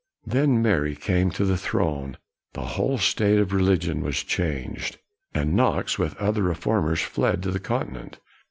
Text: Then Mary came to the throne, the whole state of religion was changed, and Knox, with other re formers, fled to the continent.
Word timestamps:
Then 0.25 0.63
Mary 0.63 0.95
came 0.95 1.29
to 1.29 1.45
the 1.45 1.57
throne, 1.59 2.17
the 2.53 2.65
whole 2.73 2.97
state 2.97 3.37
of 3.37 3.53
religion 3.53 4.01
was 4.01 4.23
changed, 4.23 4.97
and 5.31 5.53
Knox, 5.53 5.99
with 5.99 6.17
other 6.17 6.41
re 6.41 6.55
formers, 6.55 7.01
fled 7.03 7.43
to 7.43 7.51
the 7.51 7.59
continent. 7.59 8.17